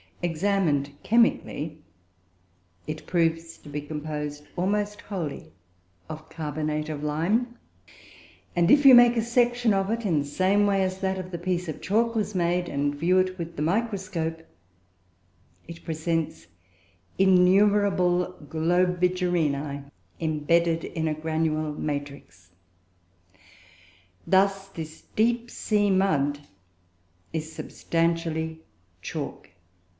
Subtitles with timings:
[0.23, 1.79] Examined chemically,
[2.85, 5.51] it proves to be composed almost wholly
[6.09, 7.57] of carbonate of lime;
[8.55, 11.31] and if you make a section of it, in the same way as that of
[11.31, 14.41] the piece of chalk was made, and view it with the microscope,
[15.67, 16.47] it presents
[17.19, 19.83] innumerable Globigerinoe
[20.19, 22.51] embedded in a granular matrix.
[24.25, 26.41] Thus this deep sea mud
[27.33, 28.61] is substantially
[29.03, 29.47] chalk.